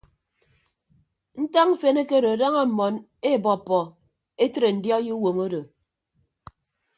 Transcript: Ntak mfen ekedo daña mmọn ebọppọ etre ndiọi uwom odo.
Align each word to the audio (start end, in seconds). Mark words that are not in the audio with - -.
Ntak 1.41 1.65
mfen 1.69 1.97
ekedo 2.03 2.31
daña 2.41 2.61
mmọn 2.69 2.93
ebọppọ 3.31 3.79
etre 4.43 4.67
ndiọi 4.75 5.09
uwom 5.17 5.37
odo. 5.45 5.61